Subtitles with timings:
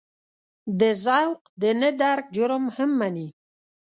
[0.79, 3.27] د ذوق د نه درک جرم هم ومني.